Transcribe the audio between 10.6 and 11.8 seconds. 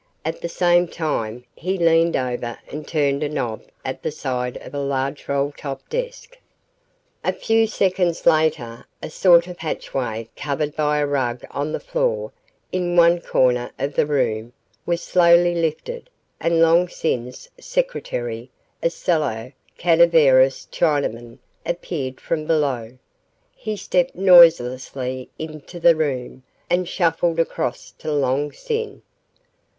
by a rug on the